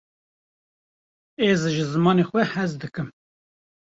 [1.49, 3.09] ez ji zimanê xwe hez dikim